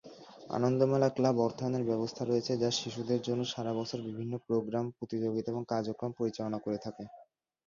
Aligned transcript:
আনন্দমেলা 0.49 1.09
club 1.09 1.35
অর্থায়নের 1.39 1.87
ব্যবস্থা 1.89 2.23
রয়েছে 2.25 2.53
যা 2.57 2.69
শিশুদের 2.79 3.19
জন্য 3.27 3.41
সারা 3.45 3.71
বছর 3.79 3.99
বিভিন্ন 4.07 4.33
প্রোগ্রাম, 4.47 4.85
প্রতিযোগিতা 4.97 5.47
এবং 5.51 5.63
কার্যক্রম 5.69 6.11
পরিচালনা 6.19 6.57
করে 6.59 6.77
থাকে। 6.85 7.03